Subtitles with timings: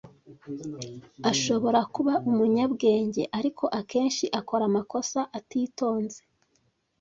[1.31, 6.19] Ashobora kuba umunyabwenge, ariko akenshi akora amakosa atitonze.